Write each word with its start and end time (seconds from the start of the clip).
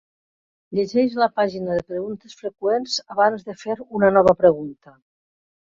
Llegeix 0.77 1.17
la 1.23 1.27
pàgina 1.39 1.75
de 1.81 1.83
preguntes 1.91 2.39
freqüents 2.41 2.97
abans 3.19 3.47
de 3.53 3.57
fer 3.67 3.79
una 4.01 4.13
nova 4.19 4.37
pregunta. 4.43 4.99